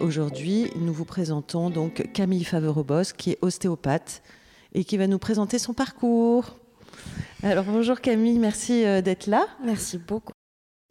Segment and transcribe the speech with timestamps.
[0.00, 4.22] Aujourd'hui, nous vous présentons donc Camille Faverobos, qui est ostéopathe
[4.72, 6.56] et qui va nous présenter son parcours.
[7.42, 9.46] Alors bonjour Camille, merci euh, d'être là.
[9.62, 10.32] Merci beaucoup.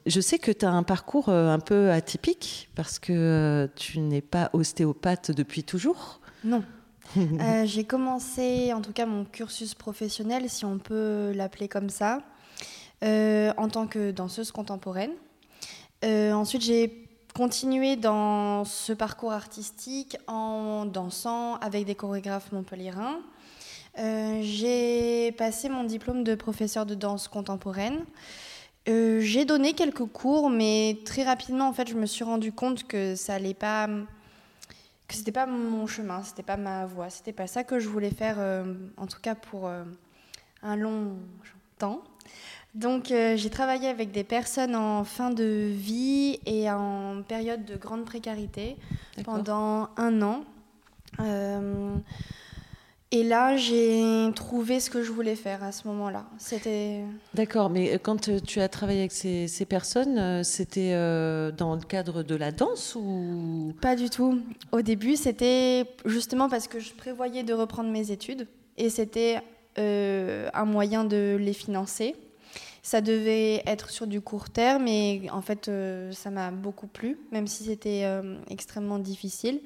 [0.05, 4.00] Je sais que tu as un parcours euh, un peu atypique parce que euh, tu
[4.00, 6.22] n'es pas ostéopathe depuis toujours.
[6.44, 6.64] Non.
[7.17, 12.22] Euh, j'ai commencé, en tout cas, mon cursus professionnel, si on peut l'appeler comme ça,
[13.03, 15.14] euh, en tant que danseuse contemporaine.
[16.06, 23.19] Euh, ensuite, j'ai continué dans ce parcours artistique en dansant avec des chorégraphes montpelliérains.
[23.97, 28.05] Euh, j'ai passé mon diplôme de professeur de danse contemporaine.
[28.88, 32.88] Euh, j'ai donné quelques cours, mais très rapidement, en fait, je me suis rendu compte
[32.88, 33.88] que ça allait pas
[35.07, 38.11] que c'était pas mon chemin, c'était pas ma voie, c'était pas ça que je voulais
[38.11, 39.67] faire, euh, en tout cas pour
[40.61, 41.17] un long
[41.80, 42.03] temps.
[42.75, 47.75] Donc euh, j'ai travaillé avec des personnes en fin de vie et en période de
[47.75, 48.78] grande précarité
[49.23, 50.44] pendant un an.
[51.20, 51.95] Euh,
[53.12, 54.03] et là, j'ai
[54.36, 56.25] trouvé ce que je voulais faire à ce moment-là.
[56.38, 57.03] C'était
[57.34, 60.92] D'accord, mais euh, quand tu as travaillé avec ces, ces personnes, c'était
[61.58, 63.73] dans le cadre de la danse ou?
[63.81, 64.40] Pas du tout.
[64.72, 68.47] Au début, c'était justement parce que je prévoyais de reprendre mes études
[68.78, 69.42] et c'était
[69.78, 72.16] euh, un moyen de les financer.
[72.90, 77.20] Ça devait être sur du court terme et en fait, euh, ça m'a beaucoup plu,
[77.31, 79.62] même si c'était euh, extrêmement difficile.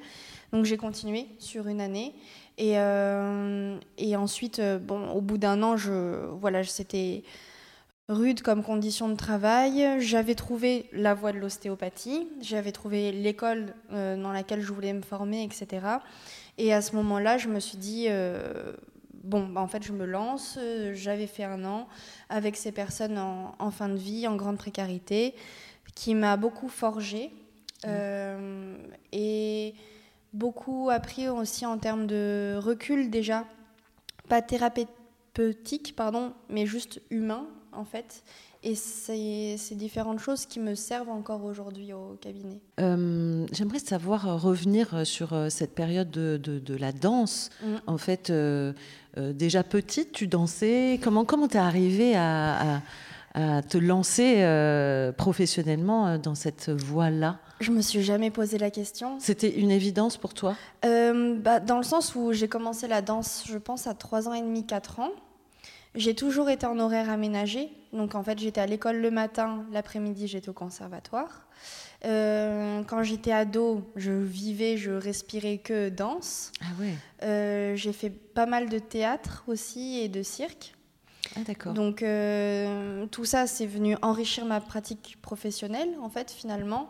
[0.51, 2.13] Donc j'ai continué sur une année
[2.57, 7.23] et, euh, et ensuite, bon, au bout d'un an, je, voilà, c'était
[8.09, 10.01] rude comme condition de travail.
[10.01, 15.45] J'avais trouvé la voie de l'ostéopathie, j'avais trouvé l'école dans laquelle je voulais me former,
[15.45, 15.87] etc.
[16.57, 18.09] Et à ce moment-là, je me suis dit,
[19.23, 20.57] bon, bah, en fait, je me lance.
[20.59, 21.87] Euh, J'avais fait un an
[22.29, 25.33] avec ces personnes en, en fin de vie, en grande précarité,
[25.95, 27.31] qui m'a beaucoup forgé
[27.85, 28.75] euh,
[29.11, 29.75] et
[30.33, 33.45] beaucoup appris aussi en termes de recul déjà,
[34.29, 38.23] pas thérapeutique, pardon, mais juste humain en fait.
[38.65, 42.61] Et c'est ces différentes choses qui me servent encore aujourd'hui au cabinet.
[42.79, 47.49] Euh, J'aimerais savoir euh, revenir euh, sur cette période de, de- de la danse.
[47.61, 47.65] Mm.
[47.87, 48.71] En fait, euh,
[49.17, 50.97] euh, déjà petite, tu dansais.
[51.03, 52.81] Comment comment t'es arrivée à, à-
[53.35, 54.43] à te lancer
[55.17, 57.39] professionnellement dans cette voie-là?
[57.59, 59.17] Je me suis jamais posé la question.
[59.19, 60.55] C'était une évidence pour toi?
[60.83, 64.41] Bah, dans le sens où j'ai commencé la danse, je pense, à 3 ans et
[64.41, 65.09] demi, 4 ans.
[65.95, 67.69] J'ai toujours été en horaire aménagé.
[67.91, 71.47] Donc, en fait, j'étais à l'école le matin, l'après-midi, j'étais au conservatoire.
[72.05, 76.51] Euh, quand j'étais ado, je vivais, je respirais que danse.
[76.61, 76.93] Ah ouais.
[77.23, 80.73] Euh, j'ai fait pas mal de théâtre aussi et de cirque.
[81.35, 81.73] Ah d'accord.
[81.73, 86.89] Donc euh, tout ça, c'est venu enrichir ma pratique professionnelle, en fait, finalement.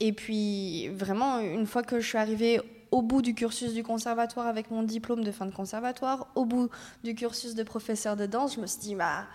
[0.00, 2.60] Et puis, vraiment, une fois que je suis arrivée
[2.92, 6.68] au bout du cursus du conservatoire avec mon diplôme de fin de conservatoire, au bout
[7.02, 9.26] du cursus de professeur de danse, je me suis dit, bah,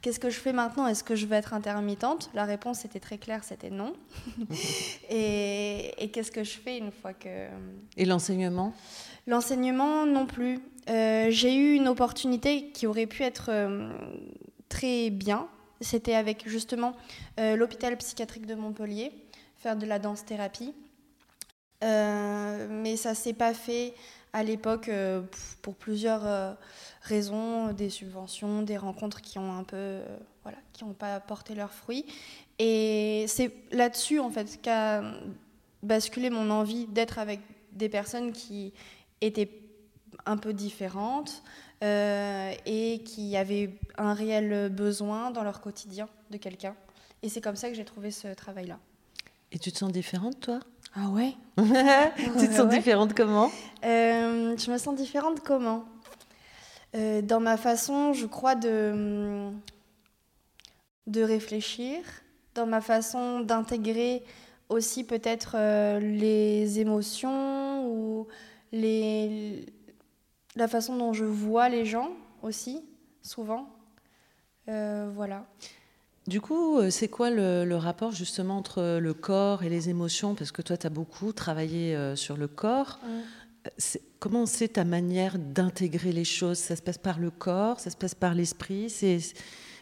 [0.00, 0.86] qu'est-ce que je fais maintenant?
[0.88, 2.30] Est-ce que je vais être intermittente?
[2.34, 3.92] La réponse était très claire, c'était non.
[5.10, 7.46] et et qu'est-ce que je fais une fois que...
[7.96, 8.72] Et l'enseignement?
[9.26, 10.58] L'enseignement non plus.
[10.90, 13.92] Euh, j'ai eu une opportunité qui aurait pu être euh,
[14.68, 15.46] très bien.
[15.80, 16.94] C'était avec justement
[17.38, 19.12] euh, l'hôpital psychiatrique de Montpellier,
[19.56, 20.74] faire de la danse-thérapie.
[21.82, 23.94] Euh, mais ça s'est pas fait
[24.32, 25.22] à l'époque euh,
[25.60, 26.52] pour plusieurs euh,
[27.02, 30.00] raisons, des subventions, des rencontres qui ont un peu,
[30.42, 32.06] voilà, qui n'ont pas porté leurs fruits.
[32.58, 35.02] Et c'est là-dessus en fait qu'a
[35.82, 37.40] basculé mon envie d'être avec
[37.72, 38.72] des personnes qui
[39.20, 39.50] étaient
[40.26, 41.42] un peu différentes
[41.82, 46.76] et qui avaient un réel besoin dans leur quotidien de quelqu'un.
[47.22, 48.78] Et c'est comme ça que j'ai trouvé ce travail-là.
[49.52, 50.60] Et tu te sens différente toi?
[50.94, 51.34] Ah ouais?
[51.56, 52.78] Tu te sens Ouais.
[52.78, 53.50] différente comment?
[53.84, 55.84] Euh, Je me sens différente comment?
[56.94, 59.50] Euh, Dans ma façon, je crois, de,
[61.06, 61.98] de réfléchir,
[62.54, 64.22] dans ma façon d'intégrer
[64.68, 68.26] aussi peut-être euh, les émotions ou
[68.72, 69.66] les,
[70.56, 72.10] la façon dont je vois les gens
[72.42, 72.82] aussi,
[73.22, 73.68] souvent.
[74.66, 75.44] Voilà.
[76.28, 80.34] Du coup, euh, c'est quoi le, le rapport justement entre le corps et les émotions?
[80.34, 82.98] Parce que toi, tu as beaucoup travaillé euh, sur le corps.
[83.78, 86.58] C'est- Comment c'est ta manière d'intégrer les choses?
[86.58, 88.84] Ça se passe par le corps Ça se passe par l'esprit?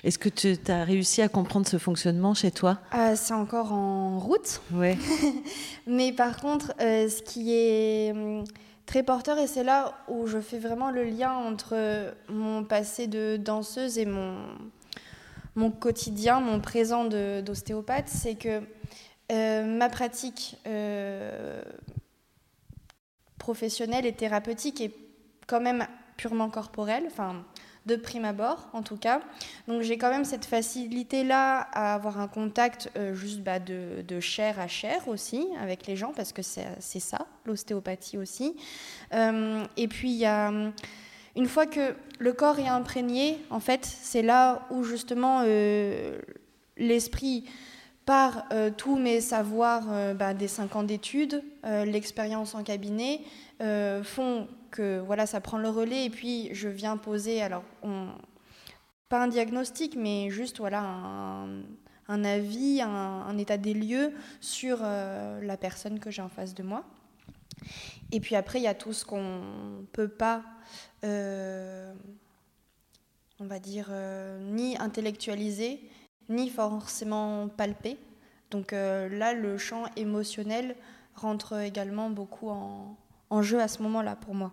[0.03, 2.79] Est-ce que tu as réussi à comprendre ce fonctionnement chez toi?
[3.17, 4.63] C'est encore en route.
[4.73, 4.97] Ouais.
[5.87, 8.45] Mais par contre, euh, ce qui est hum,
[8.87, 13.37] très porteur, et c'est là où je fais vraiment le lien entre mon passé de
[13.37, 14.37] danseuse et mon,
[15.61, 18.63] mon quotidien, mon présent d'ostéopathe, c'est que
[19.31, 21.63] euh, ma pratique euh,
[23.39, 24.95] professionnelle et thérapeutique est
[25.47, 25.87] quand même
[26.17, 27.45] purement corporelle, enfin
[27.87, 29.21] de prime abord en tout cas.
[29.69, 34.21] Donc j'ai quand même cette facilité-là à avoir un contact euh, juste bah, de, de
[34.21, 38.57] chair à chair aussi avec les gens, parce que c'est ça, l'ostéopathie aussi.
[39.13, 40.73] Et puis il y a...
[41.37, 46.19] Une fois que le corps est imprégné, en fait, c'est là où justement euh,
[46.77, 47.45] l'esprit,
[48.07, 53.21] par euh, tous mes savoirs euh, bah, des cinq ans d'études, l'expérience en cabinet,
[54.03, 57.63] font que voilà, ça prend le relais et puis je viens poser, alors
[59.09, 60.83] pas un diagnostic, mais juste voilà
[62.09, 66.85] un, avis, un, état des lieux sur la personne que j'ai en face de moi.
[68.13, 69.41] Et puis après, il y a tout ce qu'on
[69.93, 70.43] peut pas,
[71.05, 71.93] euh,
[73.39, 75.81] on va dire, euh, ni intellectualiser,
[76.29, 77.99] ni forcément palper.
[78.51, 80.75] Donc euh, là, le champ émotionnel
[81.15, 82.97] rentre également beaucoup en,
[83.31, 84.53] en jeu à ce moment-là pour moi.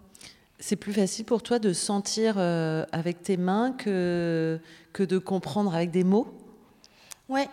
[0.60, 4.60] C'est plus facile pour toi de sentir avec tes mains que,
[4.92, 6.28] que de comprendre avec des mots?
[7.30, 7.48] Ouais.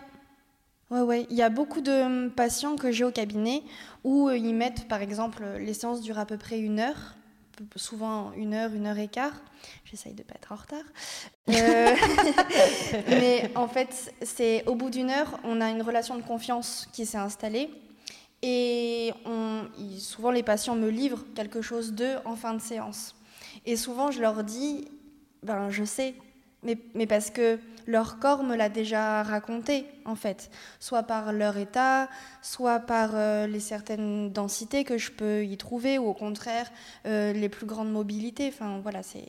[0.91, 1.25] Ouais, ouais.
[1.31, 3.63] Il y a beaucoup de patients que j'ai au cabinet
[4.03, 7.15] où euh, ils mettent, par exemple, les séances durent à peu près une heure,
[7.75, 9.33] souvent une heure, une heure et quart.
[9.85, 10.83] J'essaye de pas être en retard.
[11.49, 11.95] Euh,
[13.07, 17.07] mais en fait, c'est au bout d'une heure, on a une relation de confiance qui
[17.07, 17.71] s'est installée.
[18.43, 19.11] Et
[19.97, 23.15] souvent, les patients me livrent quelque chose d'eux en fin de séance.
[23.65, 24.87] Et souvent, je leur dis,
[25.41, 26.13] ben, je sais,
[26.61, 30.49] mais, mais parce que leur corps me l'a déjà raconté, en fait.
[30.79, 32.09] Soit par leur état,
[32.41, 36.69] soit par euh, les certaines densités que je peux y trouver, ou au contraire,
[37.05, 38.47] euh, les plus grandes mobilités.
[38.53, 39.25] Enfin, voilà, c'est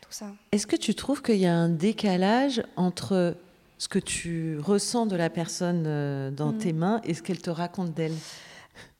[0.00, 0.26] tout ça.
[0.52, 3.36] Est-ce que tu trouves qu'il y a un décalage entre
[3.78, 6.58] ce que tu ressens de la personne euh, dans Mhm.
[6.58, 8.14] tes mains et ce qu'elle te raconte d'elle?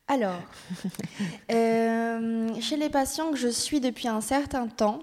[0.08, 0.42] Alors,
[1.50, 4.98] euh, chez les patients que je suis depuis un certain temps,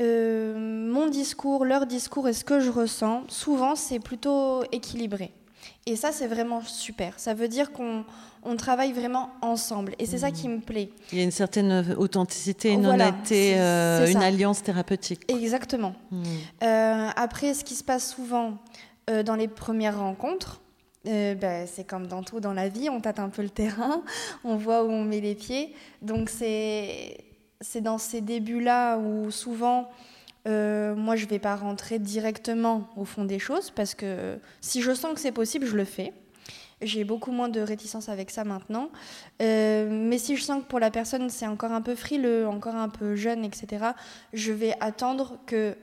[0.00, 5.32] euh, mon discours, leur discours et ce que je ressens, souvent c'est plutôt équilibré.
[5.86, 7.18] Et ça, c'est vraiment super.
[7.18, 8.04] Ça veut dire qu'on
[8.44, 9.94] on travaille vraiment ensemble.
[9.98, 10.90] Et c'est ça qui me plaît.
[11.12, 15.22] Il y a une certaine authenticité, une Voilà, honnêteté, euh, une alliance thérapeutique.
[15.28, 15.94] Exactement.
[16.10, 16.22] Hmm.
[16.62, 18.58] Euh, après, ce qui se passe souvent
[19.10, 20.60] euh, dans les premières rencontres,
[21.04, 24.02] ben, c'est comme dans tout dans la vie, on tâte un peu le terrain,
[24.44, 25.74] on voit où on met les pieds.
[26.00, 27.16] Donc c'est
[27.62, 29.90] c'est dans ces débuts-là où souvent,
[30.46, 34.92] euh, moi, je vais pas rentrer directement au fond des choses parce que si je
[34.92, 36.12] sens que c'est possible, je le fais.
[36.82, 38.90] J'ai beaucoup moins de réticence avec ça maintenant.
[39.40, 42.74] Euh, mais si je sens que pour la personne, c'est encore un peu frileux, encore
[42.74, 43.92] un peu jeune, etc.,
[44.32, 45.76] je vais attendre que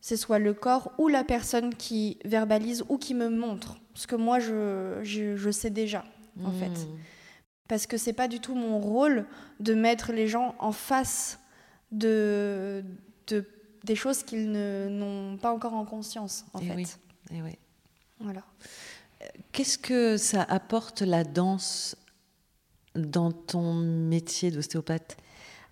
[0.00, 4.16] ce soit le corps ou la personne qui verbalise ou qui me montre ce que
[4.16, 6.04] moi, je, je, je sais déjà,
[6.44, 6.86] en fait.
[7.72, 9.24] Parce que c'est pas du tout mon rôle
[9.58, 11.38] de mettre les gens en face
[11.90, 12.84] de,
[13.28, 13.46] de
[13.82, 16.74] des choses qu'ils n'ont pas encore en conscience, en Eh fait.
[16.74, 16.86] oui.
[17.30, 17.56] Eh oui.
[18.20, 18.42] Voilà.
[19.52, 21.96] Qu'est-ce que ça apporte la danse
[22.94, 25.16] dans ton métier d'ostéopathe?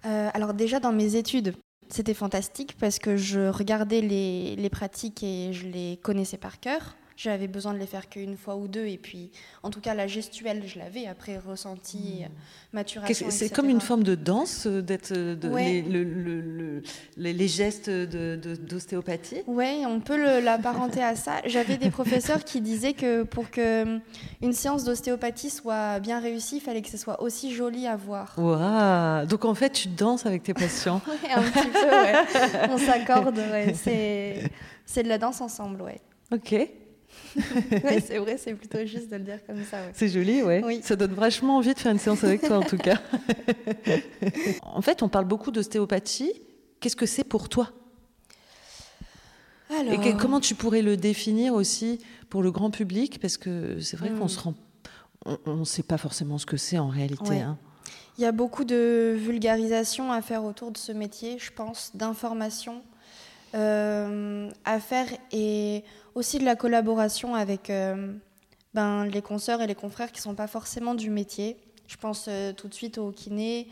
[0.07, 1.54] Euh, alors déjà dans mes études,
[1.90, 6.97] c'était fantastique parce que je regardais les, les pratiques et je les connaissais par cœur.
[7.23, 9.31] J'avais besoin de les faire qu'une fois ou deux et puis
[9.62, 12.29] en tout cas la gestuelle je l'avais après ressenti, euh,
[12.73, 13.27] maturation.
[13.29, 15.85] C'est comme une forme de danse, euh, d'être euh, les, Ouais.
[15.87, 16.83] le- le- le-
[17.19, 19.43] les, les gestes de- de- d'ostéopathie?
[19.47, 21.43] Oui, on peut l'apparenter à ça.
[21.45, 24.00] J'avais des professeurs qui disaient que pour que hum,
[24.41, 28.33] une séance d'ostéopathie soit bien réussie, il fallait que ce soit aussi joli à voir.
[28.39, 31.03] Waouh Donc en fait, tu danses avec tes patients.
[31.23, 32.71] Ouais, un petit peu, ouais.
[32.71, 33.75] On s'accorde, ouais.
[33.85, 34.50] C'est,
[34.87, 36.00] c'est de la danse ensemble, ouais.
[36.33, 36.55] ok,
[38.07, 39.90] C'est vrai, c'est plutôt juste de le dire comme ça, ouais.
[39.95, 40.62] c'est joli, ouais.
[40.64, 40.81] Oui.
[40.83, 42.99] Ça donne vachement envie de faire une séance avec toi, en tout cas.
[44.62, 46.33] en fait, on parle beaucoup d'ostéopathie.
[46.81, 47.71] Qu'est-ce que c'est pour toi?
[49.71, 53.21] Alors, Et que- comment tu pourrais le définir aussi pour le grand public?
[53.21, 54.29] Parce que c'est vrai qu'on Hmm.
[54.29, 54.55] se rend,
[55.47, 57.31] on ne sait pas forcément ce que c'est en réalité.
[57.31, 57.40] Ouais.
[57.40, 57.59] hein.
[58.19, 62.83] il y a beaucoup de vulgarisation à faire autour de ce métier, je pense, d'information.
[63.55, 65.83] euh, à faire et
[66.14, 68.12] aussi de la collaboration avec euh,
[68.75, 71.57] ben, les consoeurs et les confrères qui ne sont pas forcément du métier.
[71.87, 73.69] Je pense euh, tout de suite aux kinés,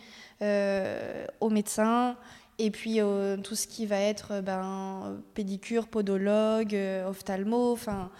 [1.40, 2.16] aux médecins,
[2.58, 3.00] et puis
[3.42, 6.76] tout ce qui va être ben, pédicure, podologue,
[7.06, 7.72] ophtalmo.
[7.72, 8.10] Enfin,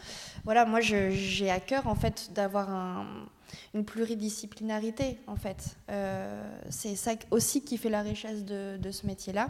[0.45, 3.07] voilà, moi j'ai à cœur en fait d'avoir un,
[3.73, 5.77] une pluridisciplinarité en fait.
[6.71, 9.49] c'est ça aussi qui fait la richesse de, de ce métier-là.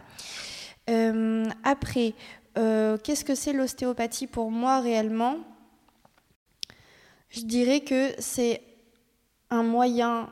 [0.88, 2.14] Euh, après,
[2.58, 5.38] euh, qu'est-ce que c'est l'ostéopathie pour moi réellement?
[7.30, 8.62] Je dirais que c'est
[9.50, 10.30] un moyen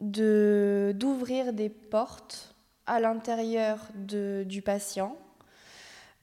[0.00, 2.54] d'ouvrir des portes
[2.86, 5.16] à l'intérieur du patient,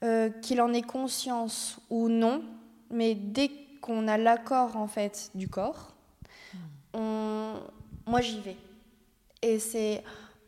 [0.03, 2.43] euh, qu'il en ait conscience ou non,
[2.89, 3.50] mais dès
[3.81, 5.93] qu'on a l'accord en fait du corps,
[6.93, 7.53] on,
[8.05, 8.57] moi j'y vais.
[9.41, 10.03] Et c'est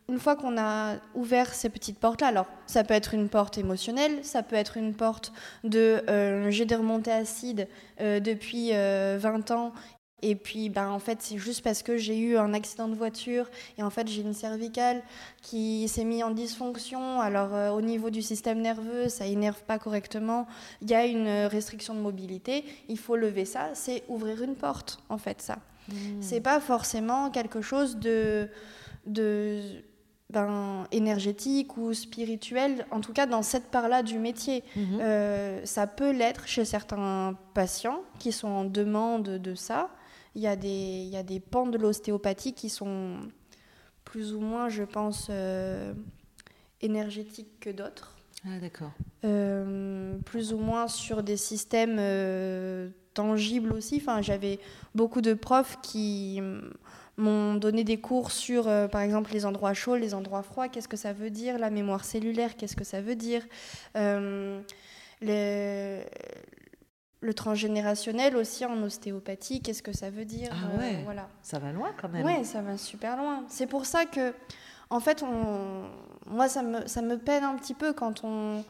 [0.09, 4.23] une fois qu'on a ouvert ces petites portes-là, alors ça peut être une porte émotionnelle,
[4.23, 5.31] ça peut être une porte
[5.63, 7.67] de euh, j'ai des remontées acides
[8.01, 9.71] euh, depuis 20 euh, ans
[10.21, 13.49] et puis ben, en fait c'est juste parce que j'ai eu un accident de voiture
[13.77, 15.01] et en fait j'ai une cervicale
[15.41, 17.21] qui s'est mise en dysfonction.
[17.21, 20.47] Alors au niveau du système nerveux, ça énerve pas correctement,
[20.81, 24.99] il y a une restriction de mobilité, il faut lever ça, c'est ouvrir une porte
[25.09, 25.57] en fait ça.
[25.89, 25.93] Mmh.
[26.21, 28.49] C'est pas forcément quelque chose de
[29.05, 29.83] de
[30.33, 34.63] ben, énergétique ou spirituel, en tout cas dans cette part-là du métier.
[34.75, 34.99] Mhm.
[34.99, 39.89] Euh, ça peut l'être chez certains patients qui sont en demande de ça.
[40.35, 43.17] Il y a des, il y a des pans de l'ostéopathie qui sont
[44.03, 45.93] plus ou moins, je pense, euh,
[46.81, 48.17] énergétiques que d'autres.
[48.45, 48.91] Ah, d'accord.
[49.23, 52.01] Euh, plus ou moins sur des systèmes
[53.13, 53.97] tangibles aussi.
[54.01, 54.59] Enfin, J'avais
[54.95, 56.41] beaucoup de profs qui
[57.17, 60.87] m'ont donné des cours sur, euh, par exemple, les endroits chauds, les endroits froids, qu'est-ce
[60.87, 63.43] que ça veut dire, la mémoire cellulaire, qu'est-ce que ça veut dire,
[63.95, 64.61] euh,
[65.21, 66.03] le
[67.33, 70.49] transgénérationnel aussi en ostéopathie, qu'est-ce que ça veut dire?
[70.51, 71.29] Ah ouais, voilà.
[71.41, 72.25] ça va loin quand même.
[72.25, 73.45] Oui, ça va super loin.
[73.47, 74.33] C'est pour ça que,
[74.89, 75.83] en fait, on...
[76.25, 78.63] moi, ça me, ça me peine un petit peu quand on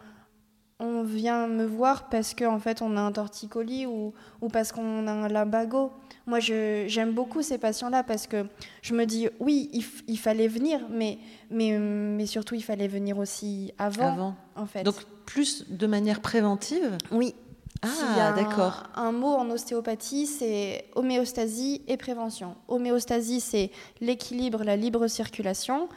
[0.79, 4.71] on vient me voir parce qu'en en fait on a un torticolis ou, ou parce
[4.71, 5.91] qu'on a un lumbago.
[6.25, 8.45] Moi j'aime beaucoup ces patients-là parce que
[8.81, 9.69] je me dis oui
[10.07, 14.35] il, fallait venir mais, mais, mais surtout il fallait venir aussi avant, avant.
[14.55, 14.83] en fait.
[14.83, 17.35] Donc plus de manière préventive Oui.
[17.81, 18.83] Ah d'accord.
[18.95, 22.55] Un, un mot en ostéopathie c'est homéostasie et prévention.
[22.67, 25.89] Homéostasie c'est l'équilibre, la libre circulation.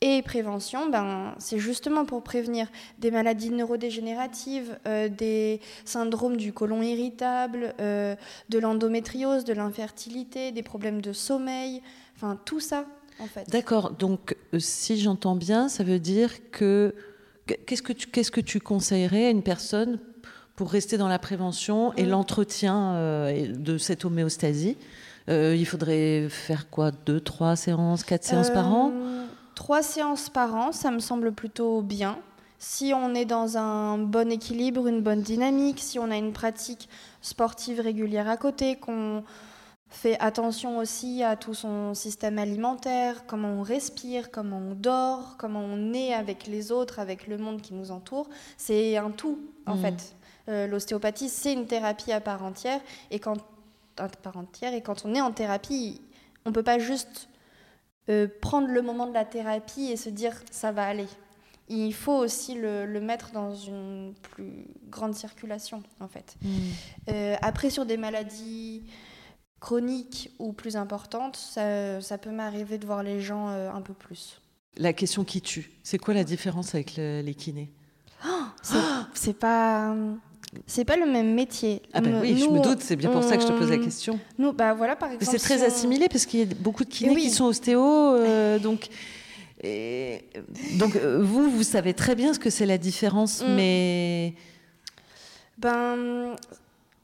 [0.00, 2.68] Et prévention, ben, c'est justement pour prévenir
[3.00, 8.14] des maladies neurodégénératives, euh, des syndromes du côlon irritable, euh,
[8.48, 11.82] de l'endométriose, de l'infertilité, des problèmes de sommeil,
[12.14, 12.84] enfin tout ça
[13.18, 13.50] en fait.
[13.50, 16.94] D'accord, donc euh, si j'entends bien, ça veut dire que
[17.66, 19.98] qu'est-ce que tu, qu'est-ce que tu conseillerais à une personne
[20.54, 22.08] pour rester dans la prévention et mmh.
[22.08, 24.76] l'entretien de cette homéostasie?
[25.28, 26.90] Il faudrait faire quoi?
[26.90, 28.92] Deux, trois séances, quatre séances par an?
[29.58, 32.20] Trois séances par an, ça me semble plutôt bien.
[32.60, 36.88] Si on est dans un bon équilibre, une bonne dynamique, si on a une pratique
[37.22, 39.24] sportive régulière à côté, qu'on
[39.88, 45.64] fait attention aussi à tout son système alimentaire, comment on respire, comment on dort, comment
[45.64, 49.74] on est avec les autres, avec le monde qui nous entoure, c'est un tout en
[49.74, 49.80] mmh.
[49.80, 50.14] fait.
[50.48, 53.38] Euh, l'ostéopathie, c'est une thérapie à part entière et quand
[53.96, 56.00] à part entière et quand on est en thérapie,
[56.44, 57.28] on peut pas juste
[58.08, 61.08] euh, prendre le moment de la thérapie et se dire ça va aller.
[61.68, 66.36] Il faut aussi le, mettre dans une plus grande circulation, en fait.
[66.40, 66.48] Hmm.
[67.10, 68.84] Euh, après, sur des maladies
[69.60, 74.40] chroniques ou plus importantes, ça, peut m'arriver de voir les gens euh, un peu plus.
[74.78, 77.70] La question qui tue, c'est quoi la différence avec les kinés?
[78.24, 78.44] Oh,
[79.12, 79.94] C'est pas
[80.66, 81.82] c'est pas le même métier.
[81.92, 83.78] Ah ben oui, je me doute, c'est bien pour ça que je te pose la
[83.78, 84.18] question.
[84.38, 85.30] Nous, bah voilà, par exemple.
[85.30, 88.88] C'est très assimilé parce qu'il y a beaucoup de kinés qui sont ostéo, euh, donc.
[89.62, 93.54] donc euh, vous, vous savez très bien ce que c'est la différence, mm.
[93.54, 94.34] mais.
[95.58, 96.36] Ben,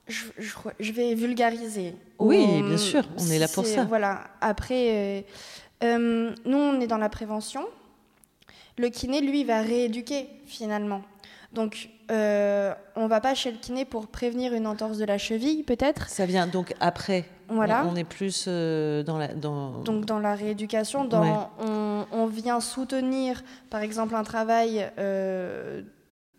[0.07, 1.95] je, vais vulgariser.
[2.19, 3.85] Oui, bien sûr, on est là pour ça.
[3.85, 4.25] Voilà.
[4.41, 5.25] Après,
[5.83, 7.67] euh, nous, on est dans la prévention.
[8.79, 11.03] Le kiné, lui, va rééduquer finalement.
[11.55, 15.63] Donc, euh, on va pas chez le kiné pour prévenir une entorse de la cheville,
[15.63, 16.09] peut-être.
[16.09, 17.25] Ça vient donc après.
[17.49, 17.87] Voilà.
[17.87, 19.29] On, est plus euh, dans la.
[19.29, 19.83] Dans...
[19.83, 21.51] Donc, dans la rééducation, dans,
[22.13, 25.83] on, vient soutenir, par exemple, un travail euh,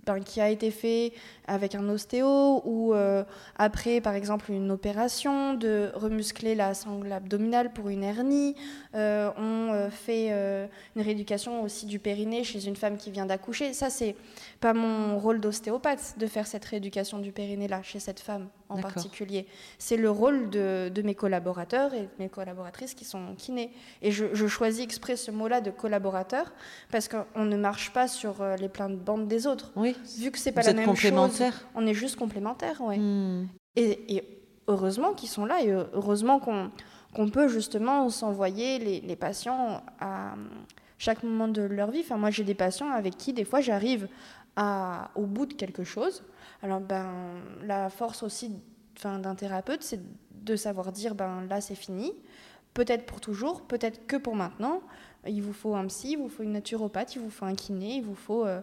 [0.05, 1.13] ben, qui a été fait
[1.47, 3.23] avec un ostéo ou euh,
[3.57, 8.55] après, par exemple, une opération, de remuscler la sangle abdominale pour une hernie.
[8.93, 10.29] Euh, on euh, fait
[10.95, 13.73] une rééducation aussi du périnée chez une femme qui vient d'accoucher.
[13.73, 14.15] Ça, c'est
[14.59, 18.79] pas mon rôle d'ostéopathe de faire cette rééducation du périnée là chez cette femme en
[18.79, 19.47] particulier.
[19.77, 23.71] C'est le rôle de, mes collaborateurs et de mes collaboratrices qui sont kinés.
[24.01, 26.53] Et je, je choisis exprès ce mot-là de collaborateur
[26.91, 29.71] parce qu'on ne marche pas sur les plans de bande des autres.
[29.75, 29.95] Oui.
[30.17, 31.11] Vu que c'est pas la même chose,
[31.75, 32.81] on est juste complémentaires.
[32.81, 32.97] Ouais.
[32.97, 33.47] Hmm.
[33.75, 34.23] Et,
[34.67, 40.33] heureusement qu'ils sont là et heureusement qu'on peut justement s'envoyer les, les, patients à
[40.97, 41.99] chaque moment de leur vie.
[41.99, 44.07] Enfin, moi, j'ai des patients avec qui, des fois, j'arrive
[45.15, 46.23] au bout de quelque chose.
[46.61, 48.51] Alors, ben, la force aussi
[49.03, 52.13] d'un thérapeute, c'est de savoir dire, ben, là, c'est fini.
[52.73, 54.81] Peut-être pour toujours, peut-être que pour maintenant.
[55.27, 57.95] Il vous faut un psy, il vous faut une naturopathe, il vous faut un kiné,
[57.97, 58.45] il vous faut...
[58.45, 58.61] Euh,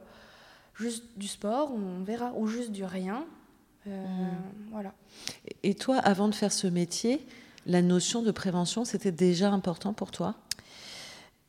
[0.75, 3.25] juste du sport, on verra, ou juste du rien.
[3.87, 4.71] Euh, mmh.
[4.71, 4.93] Voilà.
[5.63, 7.27] Et toi, avant de faire ce métier,
[7.67, 10.35] la notion de prévention, c'était déjà important pour toi?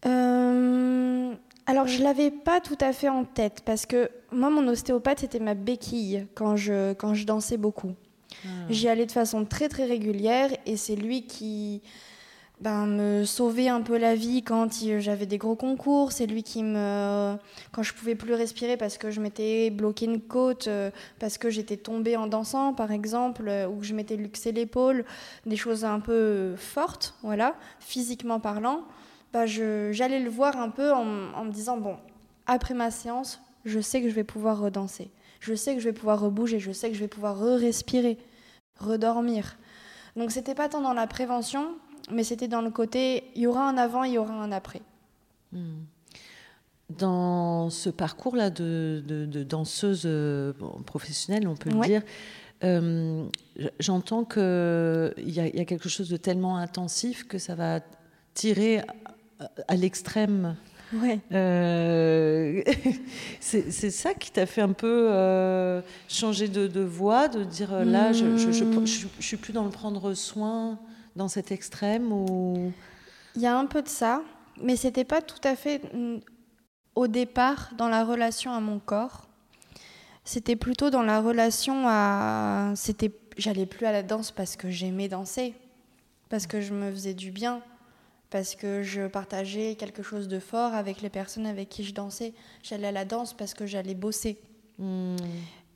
[0.05, 1.33] Euh,
[1.65, 5.19] Alors, je ne l'avais pas tout à fait en tête, parce que moi, mon ostéopathe,
[5.19, 7.93] c'était ma béquille quand je, quand je dansais beaucoup.
[8.45, 8.47] Ah.
[8.69, 11.81] J'y allais de façon très, très régulière, et c'est lui qui
[12.63, 16.11] ben, me sauver un peu la vie quand j'avais des gros concours.
[16.13, 17.35] C'est lui qui me.
[17.71, 20.89] Quand je pouvais plus respirer parce que je m'étais bloqué une côte, euh,
[21.19, 25.03] parce que j'étais tombée en dansant, par exemple, euh, ou que je m'étais luxé l'épaule,
[25.45, 28.83] des choses un peu fortes, voilà, physiquement parlant.
[29.33, 31.03] Ben, j'allais le voir un peu en,
[31.43, 31.97] me disant bon,
[32.45, 35.09] après ma séance, je sais que je vais pouvoir redanser.
[35.39, 38.19] Je sais que je vais pouvoir rebouger, je sais que je vais pouvoir re-respirer,
[38.79, 39.57] redormir.
[40.15, 41.75] Donc c'était pas tant dans la prévention,
[42.11, 44.81] mais c'était dans le côté, il y aura un avant, il y aura un après.
[45.51, 45.81] Hmm.
[46.89, 50.53] Dans ce parcours-là de, de, danseuse euh,
[50.85, 52.03] professionnelle, on peut le dire,
[52.63, 53.25] euh,
[53.79, 57.79] j'entends qu'il y, y, a quelque chose de tellement intensif que ça va
[58.33, 58.81] tirer
[59.67, 60.55] à, l'extrême.
[60.93, 61.19] Ouais.
[61.31, 62.61] Euh,
[63.39, 68.25] c'est ça qui t'a fait un peu changer de, de, voix, de dire là, je
[68.25, 70.79] ne je, je, suis plus dans le prendre soin
[71.15, 72.71] dans cet extrême ou...
[73.35, 74.21] Il y a un peu de ça,
[74.61, 76.19] mais c'était pas tout à fait mm,
[76.95, 79.27] au départ dans la relation à mon corps.
[80.23, 82.71] C'était plutôt dans la relation à.
[82.75, 85.53] C'était, j'allais plus à la danse parce que j'aimais danser,
[86.29, 87.61] parce que je me faisais du bien,
[88.33, 92.33] parce que je partageais quelque chose de fort avec les personnes avec qui je dansais.
[92.63, 94.39] J'allais à la danse parce que j'allais bosser.
[94.79, 95.17] Hmm.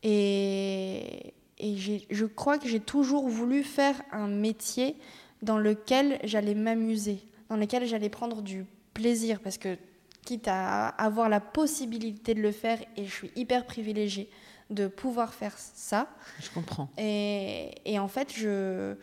[0.02, 4.96] Et, et je crois que j'ai toujours voulu faire un métier
[5.44, 8.66] dans lequel j'allais m'amuser, dans lequel j'allais prendre du
[8.96, 9.78] plaisir, parce que
[10.26, 14.32] quitte à avoir la possibilité de le faire, et je suis hyper privilégiée
[14.72, 16.10] de pouvoir faire ça.
[16.42, 16.90] Je comprends.
[16.98, 18.96] Et, et en fait, je,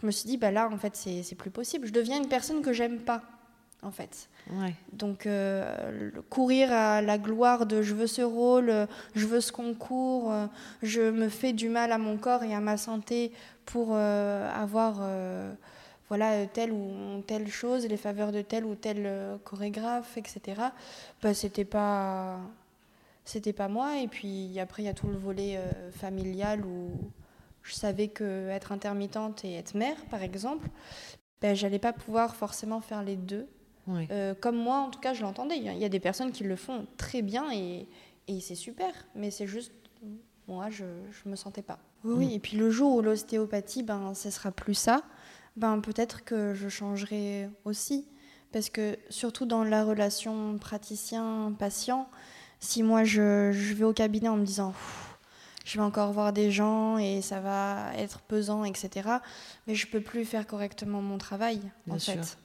[0.00, 1.86] je me suis dit, bah là, en fait, c'est plus possible.
[1.86, 3.22] Je deviens une personne que j'aime pas,
[3.82, 4.28] en fait.
[4.50, 4.74] Ouais.
[4.92, 10.32] Donc, euh, courir à la gloire de je veux ce rôle, je veux ce concours,
[10.82, 13.32] je me fais du mal à mon corps et à ma santé
[13.64, 15.52] pour euh, avoir euh,
[16.08, 19.10] voilà telle ou telle chose, les faveurs de tel ou tel
[19.44, 20.60] chorégraphe, etc.
[21.22, 22.38] Bah, c'était pas
[23.24, 23.98] c'était pas moi.
[23.98, 25.58] Et puis après, il y a tout le volet
[25.90, 26.90] familial où
[27.66, 30.68] je savais que être intermittente et être mère, par exemple,
[31.40, 33.46] ben, j'allais pas pouvoir forcément faire les deux.
[34.40, 35.58] comme moi, en tout cas, je l'entendais.
[35.58, 37.86] Il y a des personnes qui le font très bien et,
[38.28, 39.72] et c'est super, mais c'est juste
[40.48, 41.78] moi, je ne me sentais pas.
[42.04, 42.30] Oui, mm.
[42.30, 45.02] et puis le jour où l'ostéopathie, ben, ce sera plus ça
[45.56, 48.06] ben, peut-être que je changerai aussi.
[48.52, 52.08] Parce que surtout dans la relation praticien-patient,
[52.60, 54.72] si moi je, je, vais au cabinet en me disant
[55.66, 59.08] je vais encore voir des gens et ça va être pesant, etc.
[59.66, 62.38] Mais je peux plus faire correctement mon travail, en fait.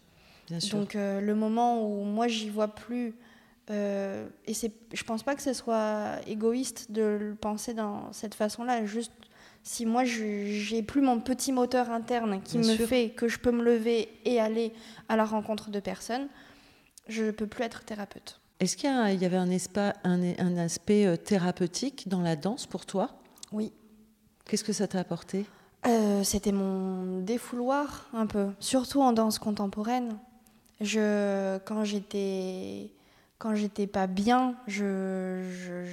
[0.47, 0.79] Bien sûr.
[0.79, 3.13] Donc euh, le moment où moi j'y vois plus,
[3.69, 8.33] euh, et c'est, je pense pas que ce soit égoïste de le penser dans cette
[8.33, 9.13] façon-là, juste
[9.61, 13.63] si moi j'ai plus mon petit moteur interne qui me fait que je peux me
[13.63, 14.73] lever et aller
[15.09, 16.27] à la rencontre de personnes,
[17.07, 18.40] je ne peux plus être thérapeute.
[18.61, 19.49] Est-ce qu'il y, avait un,
[20.03, 23.09] un, aspect euh, thérapeutique dans la danse pour toi?
[23.51, 23.73] Oui.
[24.45, 25.47] Qu'est-ce que ça t'a apporté?
[25.87, 30.15] Euh, C'était mon défouloir un peu, surtout en danse contemporaine.
[30.79, 32.91] Je, quand j'étais
[33.39, 35.83] quand j'étais pas bien, je, je,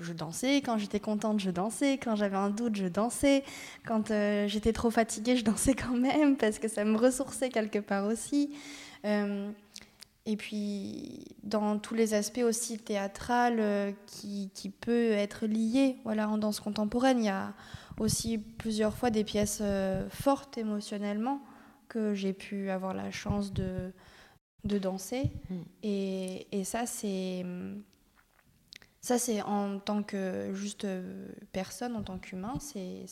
[0.00, 0.56] je, dansais.
[0.56, 1.96] Quand j'étais contente, je dansais.
[1.96, 3.44] Quand j'avais un doute, je dansais.
[3.86, 7.78] Quand euh, j'étais trop fatiguée, je dansais quand même parce que ça me ressourçait quelque
[7.78, 8.50] part aussi.
[9.04, 9.50] Euh,
[10.28, 16.28] Et puis, dans tous les aspects aussi théâtral euh, qui, qui, peut être lié voilà,
[16.28, 17.54] en danse contemporaine, il y a
[17.98, 21.40] aussi plusieurs fois des pièces euh, fortes émotionnellement
[21.88, 23.90] que j'ai pu avoir la chance de,
[24.64, 25.32] de danser.
[25.48, 25.54] Mm.
[25.82, 27.46] Et, et, ça, c'est...
[29.00, 33.06] Ça, c'est en tant que juste euh, personne, en tant qu'humain, c'est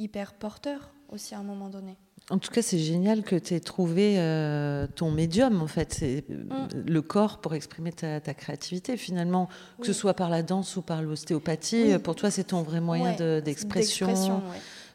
[0.00, 1.96] hyper porteur aussi à un moment donné.
[2.30, 5.94] En tout cas, c'est génial que tu aies trouvé euh, ton médium, en fait.
[5.94, 6.84] C'est mm.
[6.86, 9.48] le corps pour exprimer ta, créativité, finalement.
[9.80, 13.40] Que ce soit par la danse ou par l'ostéopathie, pour toi, c'est ton vrai moyen
[13.40, 14.42] d'expression,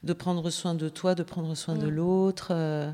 [0.04, 1.96] de, prendre soin de toi, de prendre soin de mm.
[1.96, 2.48] l'autre.
[2.52, 2.92] Euh.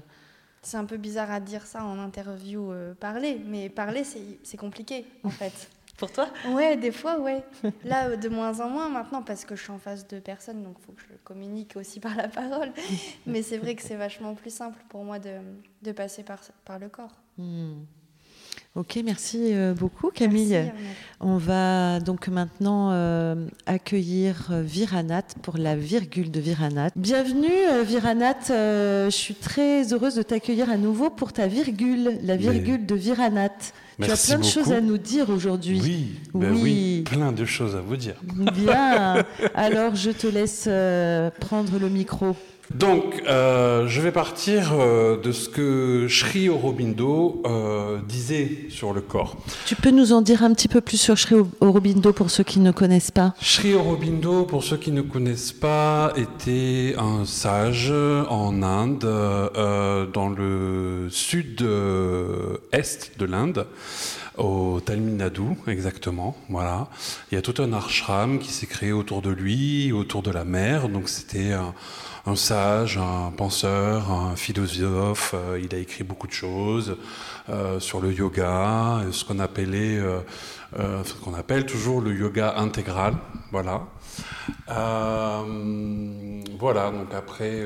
[0.62, 4.04] C'est un peu bizarre à dire ça en interview, euh, parler, mais parler,
[4.43, 5.69] c'est compliqué, en fait.
[5.99, 6.29] Pour toi?
[6.47, 7.43] Ouais, des fois, ouais.
[7.83, 10.77] Là, de moins en moins maintenant, parce que je suis en face de personnes, donc
[10.79, 12.71] il faut que je communique aussi par la parole.
[13.27, 15.39] Mais c'est vrai que c'est vachement plus simple pour moi de,
[15.81, 17.19] de passer par, par le corps.
[17.38, 17.81] Hmm.
[18.75, 20.71] Ok, merci euh, beaucoup Camille.
[21.19, 26.91] On va donc maintenant euh, accueillir euh, Viranat pour la virgule de Viranat.
[26.95, 32.85] Bienvenue Viranat, je suis très heureuse de t'accueillir à nouveau pour ta virgule, la virgule
[32.85, 33.49] de Viranat.
[34.01, 35.81] tu as plein de choses à nous dire aujourd'hui.
[35.81, 36.62] Oui, ben oui.
[36.62, 38.15] oui, plein de choses à vous dire.
[38.53, 40.69] Bien, alors je te laisse
[41.39, 42.35] prendre le micro.
[42.73, 49.01] Donc, euh, je vais partir euh, de ce que Sri Aurobindo euh, disait sur le
[49.01, 49.38] corps.
[49.65, 52.60] Tu peux nous en dire un petit peu plus sur Sri Aurobindo pour ceux qui
[52.60, 53.34] ne connaissent pas?
[53.41, 57.91] Sri Aurobindo, pour ceux qui ne connaissent pas, était un sage
[58.29, 58.99] en Inde,
[60.13, 63.65] dans le sud-est de l'Inde
[64.38, 66.38] au Tamil Nadu, exactement.
[66.49, 66.88] Voilà.
[67.32, 70.45] Il y a tout un ashram qui s'est créé autour de lui, autour de la
[70.45, 70.88] mer.
[70.88, 71.73] Donc c'était un,
[72.30, 75.34] un sage, un penseur, un philosophe.
[75.34, 76.96] Euh, il a écrit beaucoup de choses
[77.50, 80.22] euh, sur le yoga, ce qu'on appelait, euh,
[81.04, 83.15] ce qu'on appelle toujours le yoga intégral.
[83.52, 83.88] Voilà.
[86.60, 87.65] voilà, donc après,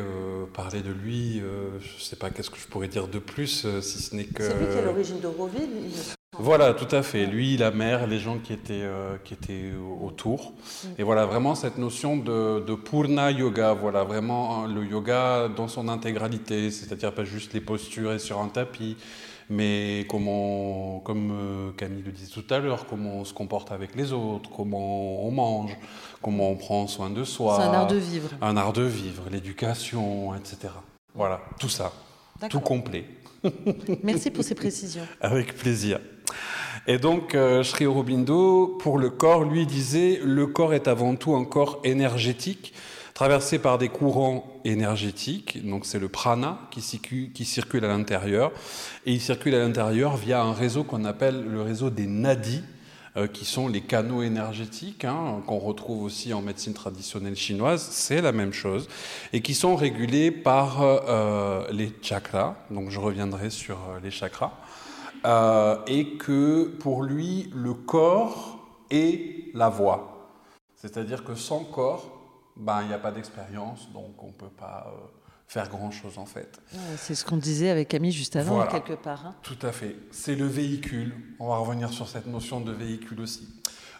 [0.54, 1.42] parler de lui,
[1.80, 4.44] je ne sais pas qu'est-ce que je pourrais dire de plus, si ce n'est que...
[4.44, 5.92] C'est lui qui à l'origine de Roville
[6.40, 7.26] voilà, tout à fait.
[7.26, 10.52] Lui, la mère, les gens qui étaient, euh, qui étaient autour.
[10.52, 10.88] Mm.
[10.98, 15.68] Et voilà, vraiment cette notion de, de, Purna Yoga, voilà, vraiment hein, le yoga dans
[15.68, 18.98] son intégralité, c'est-à-dire pas juste les postures et sur un tapis,
[19.50, 23.96] mais comment, comme euh, Camille le disait tout à l'heure, comment on se comporte avec
[23.96, 25.78] les autres, comment on mange,
[26.22, 27.58] comment on prend soin de soi.
[27.58, 28.30] C'est un art de vivre.
[28.42, 30.74] Un art de vivre, l'éducation, etc.
[31.16, 31.92] Voilà, tout ça,
[32.50, 33.06] tout complet.
[34.04, 35.06] Merci pour ces précisions.
[35.22, 36.00] Avec plaisir.
[36.88, 41.34] Et donc, euh, Sri Aurobindo, pour le corps, lui disait le corps est avant tout
[41.36, 42.74] un corps énergétique,
[43.14, 45.66] traversé par des courants énergétiques.
[45.66, 46.82] Donc, c'est le prana qui,
[47.46, 48.52] circule à l'intérieur.
[49.06, 52.64] Et il circule à l'intérieur via un réseau qu'on appelle le réseau des nadis,
[53.16, 58.22] euh, qui sont les canaux énergétiques, hein, qu'on retrouve aussi en médecine traditionnelle chinoise, c'est
[58.22, 58.88] la même chose,
[59.34, 64.54] et qui sont régulés par euh, les chakras, donc je reviendrai sur euh, les chakras,
[65.26, 68.60] et que pour lui, le corps
[68.90, 70.30] est la voix.
[70.76, 72.10] C'est-à-dire que sans corps,
[72.58, 74.94] ben, il n'y a pas d'expérience, donc on ne peut pas
[75.48, 76.60] faire grand-chose en fait.
[76.98, 79.26] C'est ce qu'on disait avec Camille juste avant, quelque part.
[79.26, 79.36] Hein.
[79.44, 79.96] Tout à fait.
[80.12, 81.16] C'est le véhicule.
[81.40, 83.48] On va revenir sur cette notion de véhicule aussi.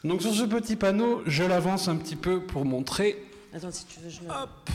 [0.04, 3.24] Donc sur ce petit panneau, je l'avance un petit peu pour montrer.
[3.54, 4.30] Attends, si tu veux, je le...
[4.30, 4.70] Hop.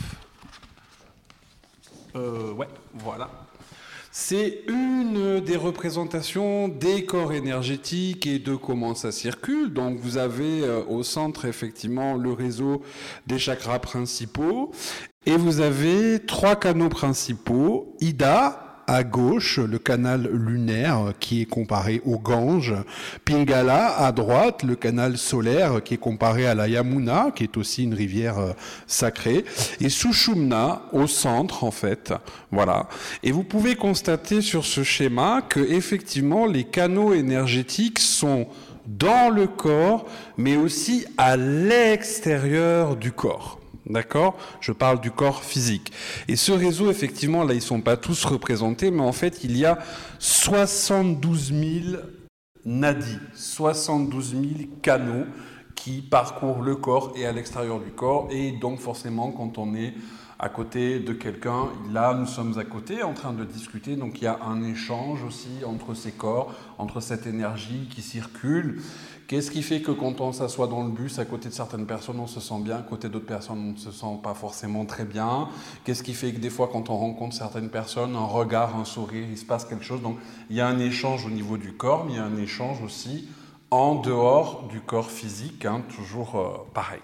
[2.15, 3.29] Euh, ouais, voilà.
[4.21, 9.71] C'est une des représentations des corps énergétiques et de comment ça circule.
[9.73, 12.81] Donc vous avez euh, au centre effectivement le réseau
[13.27, 14.71] des chakras principaux
[15.25, 22.01] et vous avez trois canaux principaux, Ida, à gauche, le canal lunaire qui est comparé
[22.05, 22.73] au Gange.
[23.23, 27.83] Pingala à droite, le canal solaire qui est comparé à la Yamuna, qui est aussi
[27.83, 28.53] une rivière euh,
[28.87, 29.45] sacrée.
[29.79, 32.13] Et Sushumna au centre, en fait.
[32.51, 32.87] Voilà.
[33.21, 38.47] Et vous pouvez constater sur ce schéma que, effectivement, les canaux énergétiques sont
[38.87, 43.59] dans le corps, mais aussi à l'extérieur du corps.
[43.89, 44.37] D'accord?
[44.61, 45.91] Je parle du corps physique.
[46.27, 49.57] Et ce réseau, effectivement, là, ils ne sont pas tous représentés, mais en fait, il
[49.57, 49.79] y a
[50.19, 52.01] 72 000
[52.65, 54.43] nadis, 72 000
[54.81, 55.25] canaux
[55.75, 58.27] qui parcourt le corps et à l'extérieur du corps.
[58.31, 59.93] Et donc forcément, quand on est
[60.39, 61.67] à côté de quelqu'un.
[61.91, 65.21] Là, nous sommes à côté en train de discuter, donc il y a un échange
[65.23, 68.81] aussi entre ces corps, entre cette énergie qui circule.
[69.29, 72.19] Qu'est-ce qui fait que quand on s'assoit dans le bus à côté de certaines personnes,
[72.19, 75.05] on se sent bien, à côté d'autres personnes, on ne se sent pas forcément très
[75.05, 75.49] bien?
[75.83, 79.27] Qu'est-ce qui fait que des fois, quand on rencontre certaines personnes, un regard, un sourire,
[79.29, 80.01] il se passe quelque chose?
[80.01, 80.17] Donc,
[80.49, 82.81] il y a un échange au niveau du corps, mais il y a un échange
[82.81, 83.27] aussi
[83.69, 87.01] en dehors du corps physique, hein, toujours euh, pareil.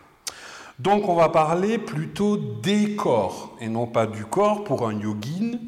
[0.79, 5.59] Donc on va parler plutôt des corps et non pas du corps pour un yogin,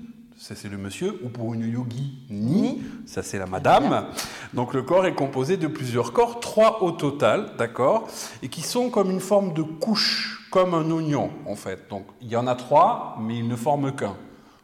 [0.48, 4.06] ça c'est le monsieur, ou pour une yogini, ça c'est la madame.
[4.54, 8.08] Donc le corps est composé de plusieurs corps, trois au total, d'accord,
[8.42, 11.90] et qui sont comme une forme de couche, comme un oignon en fait.
[11.90, 14.16] Donc il y en a trois, mais ils ne forment qu'un.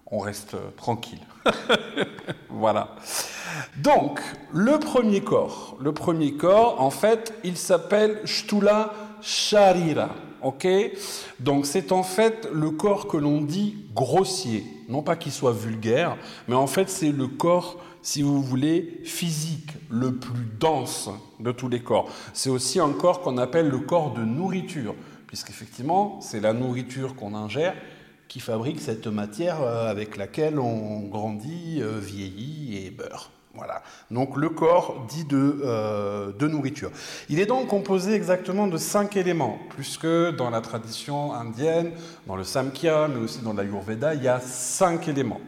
[0.09, 1.19] On reste tranquille.
[2.49, 2.95] voilà.
[3.75, 4.21] Donc,
[4.53, 10.09] le premier corps, le premier corps, en fait, il s'appelle Shtula Sharira.
[10.43, 10.67] Ok
[11.39, 14.65] Donc c'est en fait le corps que l'on dit grossier.
[14.89, 19.69] Non pas qu'il soit vulgaire, mais en fait c'est le corps, si vous voulez, physique,
[19.89, 22.09] le plus dense de tous les corps.
[22.33, 24.95] C'est aussi un corps qu'on appelle le corps de nourriture,
[25.27, 27.75] puisqu'effectivement c'est la nourriture qu'on ingère
[28.27, 33.29] qui fabrique cette matière euh, avec laquelle on grandit, euh, vieillit et beurre.
[33.55, 33.83] Voilà.
[34.09, 36.89] Donc le corps dit euh, de, nourriture.
[37.29, 41.91] Il est donc composé exactement de cinq éléments, plus que dans la tradition indienne,
[42.25, 45.39] dans le Samkhya, mais aussi dans l'Ayurveda, il y a cinq éléments.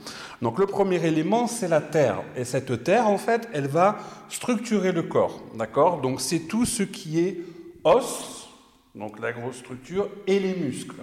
[0.44, 2.22] Donc le premier élément, c'est la terre.
[2.36, 3.98] Et cette terre, en fait, elle va
[4.30, 5.42] structurer le corps.
[5.56, 6.00] D'accord?
[6.02, 7.40] Donc c'est tout ce qui est
[7.84, 8.48] os,
[8.94, 11.02] donc la grosse structure, et les muscles.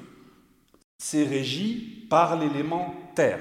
[0.98, 3.40] C'est régi par l'élément terre.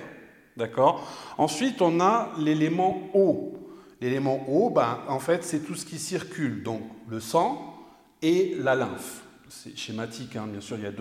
[0.58, 3.54] D'accord Ensuite, on a l'élément eau.
[4.02, 7.76] L'élément eau, ben, en fait, c'est tout ce qui circule, donc le sang
[8.22, 9.24] et la lymphe.
[9.50, 10.48] C'est schématique, hein.
[10.48, 10.92] bien sûr, il y a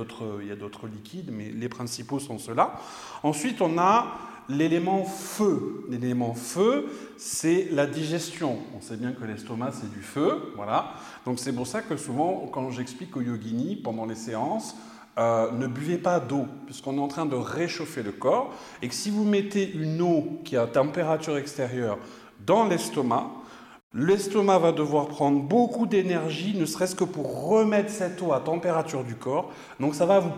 [0.57, 2.81] d'autres liquides, mais les principaux sont ceux-là.
[3.23, 4.19] Ensuite, on a
[4.51, 5.87] l'élément feu.
[5.89, 6.87] L'élément feu,
[7.17, 8.59] c'est la digestion.
[8.77, 10.95] On sait bien que l'estomac, c'est du feu, voilà.
[11.25, 14.77] Donc c'est pour ça que souvent, quand j'explique aux yoginis pendant les séances,
[15.21, 18.95] euh, ne buvez pas d'eau, puisqu'on est en train de réchauffer le corps, et que
[18.95, 21.99] si vous mettez une eau qui est à température extérieure
[22.47, 23.31] dans l'estomac,
[23.93, 29.05] l'estomac va devoir prendre beaucoup d'énergie, ne serait-ce que pour remettre cette eau à température
[29.05, 29.51] du corps.
[29.79, 30.33] Donc ça va vous,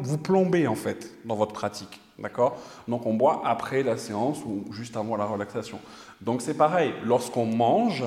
[0.00, 2.00] vous plomber en fait dans votre pratique.
[2.20, 2.56] D'accord?
[2.86, 5.80] Donc on boit après la séance ou juste avant la relaxation.
[6.20, 8.04] Donc c'est pareil, lorsqu'on mange,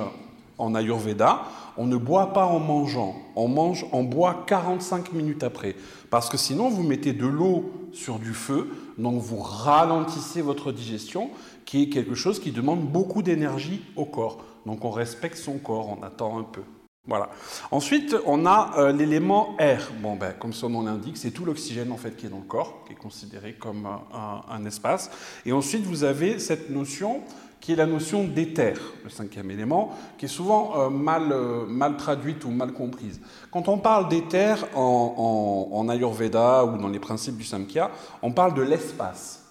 [0.58, 1.44] en Ayurveda,
[1.78, 5.76] on ne boit pas en mangeant, on mange, on boit 45 minutes après.
[6.14, 11.32] Parce que sinon, vous mettez de l'eau sur du feu, donc vous ralentissez votre digestion,
[11.66, 14.46] qui est quelque chose qui demande beaucoup d'énergie au corps.
[14.68, 16.62] Donc on respecte son corps, on attend un peu.
[17.08, 17.32] Voilà.
[17.72, 19.92] Ensuite, on a euh, l'élément air.
[20.04, 22.44] Bon, ben, comme son nom l'indique, c'est tout l'oxygène en fait qui est dans le
[22.44, 25.10] corps, qui est considéré comme un, un espace.
[25.48, 27.22] Et ensuite, vous avez cette notion
[27.64, 28.74] qui est la notion d'éther,
[29.06, 33.22] le cinquième élément, qui est souvent euh, mal, euh, mal, traduite ou mal comprise.
[33.52, 37.90] Quand on parle d'éther en, en, Ayurveda ou dans les principes du Samkhya,
[38.22, 39.46] on parle de l'espace.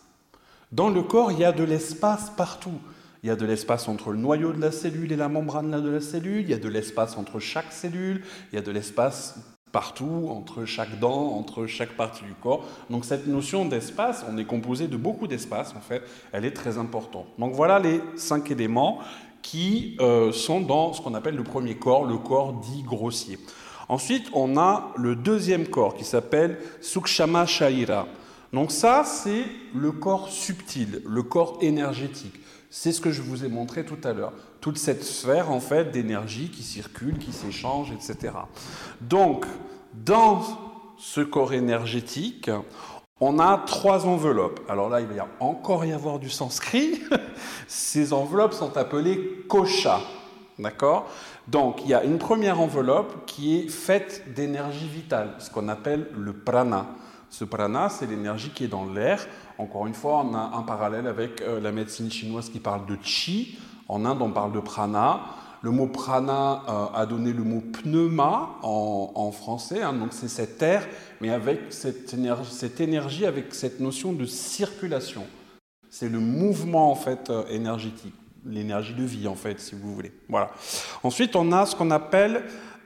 [0.70, 2.78] Dans le corps, il y a de l'espace partout.
[3.22, 5.88] Il y a de l'espace entre le noyau de la cellule et la membrane de
[5.88, 8.22] la cellule, il y a de l'espace entre chaque cellule,
[8.52, 9.36] il y a de l'espace
[9.72, 12.64] partout, entre chaque dent, entre chaque partie du corps.
[12.90, 16.78] Donc cette notion d'espace, on est composé de beaucoup d'espace en fait, elle est très
[16.78, 17.26] importante.
[17.38, 18.98] Donc voilà les cinq éléments
[19.40, 23.38] qui euh, sont dans ce qu'on appelle le premier corps, le corps dit grossier.
[23.88, 28.06] Ensuite, on a le deuxième corps qui s'appelle Sukshama Shaira.
[28.52, 32.34] Donc ça, c'est le corps subtil, le corps énergétique.
[32.74, 34.32] C'est ce que je vous ai montré tout à l'heure
[34.62, 38.32] toute cette sphère en fait d'énergie qui circule, qui s'échange, etc.
[39.02, 39.44] Donc,
[39.92, 40.40] dans
[40.96, 42.50] ce corps énergétique,
[43.20, 44.60] on a trois enveloppes.
[44.70, 47.02] Alors là, il va y encore y avoir du sanskrit.
[47.68, 50.00] Ces enveloppes sont appelées kosha.
[50.58, 51.10] D'accord?
[51.48, 56.06] Donc, il y a une première enveloppe qui est faite d'énergie vitale, ce qu'on appelle
[56.16, 56.86] le prana.
[57.28, 59.26] Ce prana, c'est l'énergie qui est dans l'air.
[59.58, 62.96] Encore une fois, on a un parallèle avec euh, la médecine chinoise qui parle de
[63.02, 63.58] chi.
[63.88, 65.20] En Inde, on parle de prana.
[65.62, 69.92] Le mot prana euh, a donné le mot pneuma en, français, hein.
[69.92, 70.86] donc c'est cette air,
[71.20, 75.24] mais avec cette énergie, cette énergie, avec cette notion de circulation.
[75.88, 80.12] C'est le mouvement en fait euh, énergétique, l'énergie de vie en fait, si vous voulez.
[80.28, 80.50] Voilà.
[81.04, 82.42] Ensuite, on a ce qu'on appelle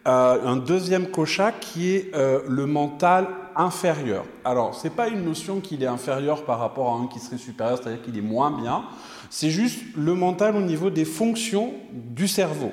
[0.08, 3.26] un deuxième kosha qui est le mental
[3.56, 4.24] inférieur.
[4.44, 7.38] Alors, ce n'est pas une notion qu'il est inférieur par rapport à un qui serait
[7.38, 8.84] supérieur, c'est-à-dire qu'il est moins bien.
[9.30, 12.72] C'est juste le mental au niveau des fonctions du cerveau.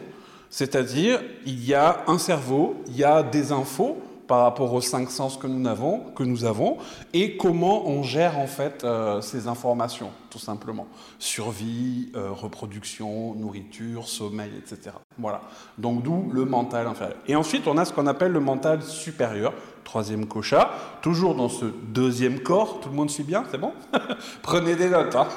[0.49, 5.09] C'est-à-dire, il y a un cerveau, il y a des infos par rapport aux cinq
[5.09, 6.77] sens que nous avons, que nous avons
[7.13, 10.87] et comment on gère en fait euh, ces informations, tout simplement.
[11.19, 14.95] Survie, euh, reproduction, nourriture, sommeil, etc.
[15.17, 15.41] Voilà.
[15.77, 17.17] Donc d'où le mental inférieur.
[17.27, 21.65] Et ensuite, on a ce qu'on appelle le mental supérieur, troisième cocha, toujours dans ce
[21.65, 22.79] deuxième corps.
[22.79, 23.73] Tout le monde suit bien, c'est bon
[24.41, 25.15] Prenez des notes.
[25.15, 25.27] Hein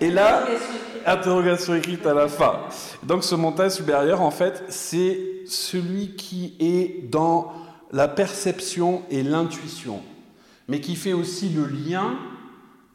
[0.00, 0.44] et là,
[1.06, 2.60] interrogation écrite à la fin.
[3.02, 7.52] Donc ce mental supérieur, en fait, c'est celui qui est dans
[7.92, 10.00] la perception et l'intuition,
[10.68, 12.16] mais qui fait aussi le lien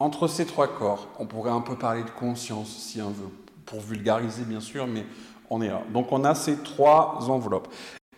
[0.00, 1.08] entre ces trois corps.
[1.18, 3.30] On pourrait un peu parler de conscience si on veut,
[3.64, 5.06] pour vulgariser bien sûr, mais
[5.50, 5.82] on est là.
[5.92, 7.68] Donc on a ces trois enveloppes.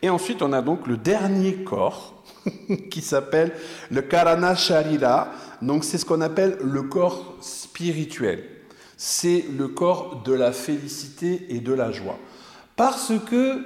[0.02, 2.19] Et ensuite on a donc le dernier corps
[2.90, 3.52] qui s'appelle
[3.90, 5.28] le Karana Sharira.
[5.62, 8.44] Donc c'est ce qu'on appelle le corps spirituel.
[8.96, 12.18] C'est le corps de la félicité et de la joie.
[12.76, 13.62] Parce que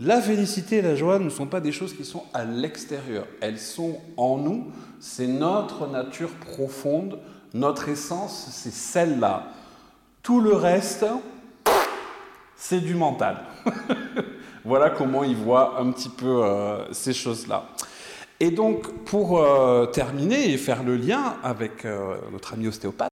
[0.00, 3.58] la félicité et la joie ne sont pas des choses qui sont à l'extérieur, elles
[3.58, 7.18] sont en nous, c'est notre nature profonde,
[7.54, 9.48] notre essence, c'est celle-là.
[10.22, 11.06] Tout le reste,
[12.56, 13.38] c'est du mental.
[14.64, 17.64] voilà comment il voit un petit peu euh, ces choses-là.
[18.40, 23.10] Et donc, pour euh, terminer et faire le lien avec euh, notre ami ostéopathe,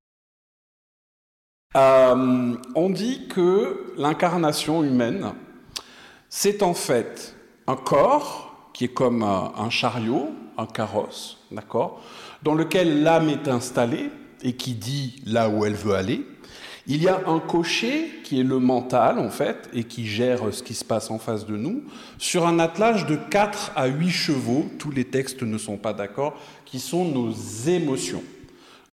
[1.74, 5.34] on dit que l'incarnation humaine,
[6.30, 7.36] c'est en fait
[7.66, 12.02] un corps qui est comme un, chariot, un carrosse, d'accord,
[12.42, 14.10] dans lequel l'âme est installée
[14.42, 16.26] et qui dit là où elle veut aller.
[16.88, 20.62] Il y a un cocher qui est le mental en fait et qui gère ce
[20.62, 21.82] qui se passe en face de nous
[22.16, 26.38] sur un attelage de 4 à 8 chevaux, tous les textes ne sont pas d'accord,
[26.64, 27.32] qui sont nos
[27.66, 28.22] émotions.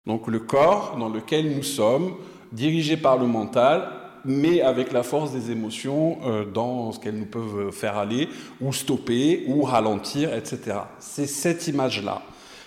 [0.07, 2.15] Donc le corps dans lequel nous sommes,
[2.53, 3.91] dirigé par le mental,
[4.25, 8.29] mais avec la force des émotions euh, dans ce qu'elles nous peuvent faire aller,
[8.61, 10.79] ou stopper, ou ralentir, etc.
[10.99, 12.23] C'est cette image-là.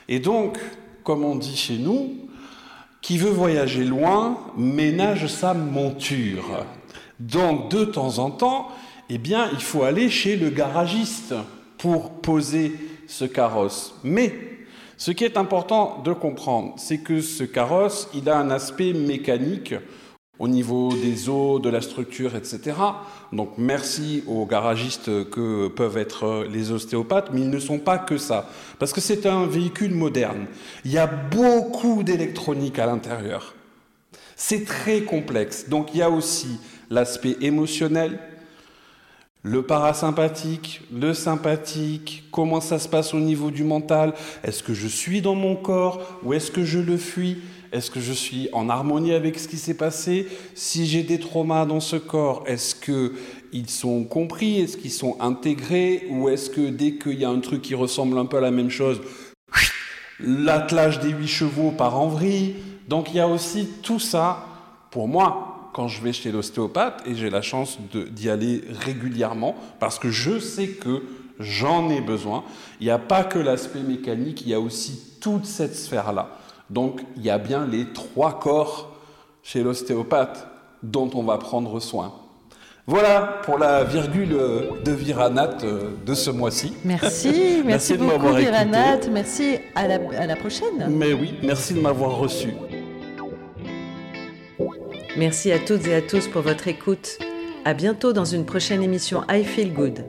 [0.09, 0.57] Et donc,
[1.03, 2.13] comme on dit chez nous,
[3.03, 6.65] qui veut voyager loin ménage sa monture.
[7.19, 8.69] Donc, de temps en temps,
[9.09, 11.35] eh bien, il faut aller chez le garagiste
[11.77, 12.71] pour poser
[13.07, 13.93] ce carrosse.
[14.03, 14.33] Mais
[14.97, 19.75] ce qui est important de comprendre, c'est que ce carrosse, il a un aspect mécanique
[20.39, 22.75] au niveau des eaux, de la structure, etc.
[23.31, 28.17] Donc merci aux garagistes que peuvent être les ostéopathes, mais ils ne sont pas que
[28.17, 30.47] ça, parce que c'est un véhicule moderne.
[30.85, 33.53] Il y a beaucoup d'électronique à l'intérieur.
[34.35, 35.69] C'est très complexe.
[35.69, 36.57] Donc il y a aussi
[36.89, 38.19] l'aspect émotionnel,
[39.43, 44.87] le parasympathique, le sympathique, comment ça se passe au niveau du mental, est-ce que je
[44.87, 47.39] suis dans mon corps ou est-ce que je le fuis?
[47.73, 50.27] Est-ce que je suis en harmonie avec ce qui s'est passé?
[50.53, 54.61] Si j'ai des traumas dans ce corps, est-ce qu'ils sont compris?
[54.61, 56.05] Est-ce qu'ils sont intégrés?
[56.11, 58.51] Ou est-ce que dès qu'il y a un truc qui ressemble un peu à la
[58.51, 59.01] même chose,
[60.19, 62.57] l'attelage des huit chevaux part en vrille?
[62.87, 64.45] Donc il y a aussi tout ça,
[64.91, 67.79] pour moi, quand je vais chez l'ostéopathe, et j'ai la chance
[68.11, 71.01] d'y aller régulièrement, parce que je sais que
[71.39, 72.43] j'en ai besoin.
[72.79, 76.37] Il n'y a pas que l'aspect mécanique, il y a aussi toute cette sphère-là.
[76.69, 78.95] Donc il y a bien les trois corps
[79.43, 80.47] chez l'ostéopathe
[80.81, 82.13] dont on va prendre soin.
[82.85, 84.35] Voilà pour la virgule
[84.83, 86.73] de Viranat euh, de ce mois-ci.
[86.83, 90.87] Merci, merci, beaucoup Viranat, merci à la, à la prochaine.
[90.89, 92.53] Mais oui, merci de m'avoir reçu.
[95.15, 97.19] Merci à toutes et à tous pour votre écoute.
[97.63, 100.05] À bientôt dans une prochaine émission I Feel Good.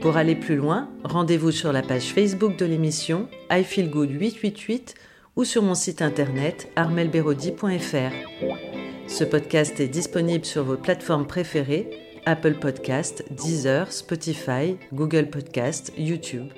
[0.00, 4.94] Pour aller plus loin, rendez-vous sur la page Facebook de l'émission I Feel Good 888
[5.36, 8.12] ou sur mon site internet armelberodi.fr.
[9.06, 11.90] Ce podcast est disponible sur vos plateformes préférées
[12.26, 16.52] Apple Podcast, Deezer, Spotify, Google Podcast, YouTube.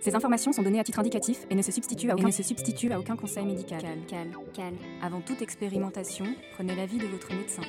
[0.00, 2.90] Ces informations sont données à titre indicatif et ne se substituent à aucun, se substituent
[2.92, 3.80] à aucun conseil médical.
[3.80, 4.72] Cal, cal, cal.
[5.00, 7.62] Avant toute expérimentation, prenez l'avis de votre médecin.